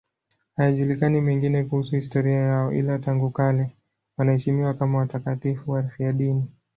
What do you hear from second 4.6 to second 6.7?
kama watakatifu wafiadini.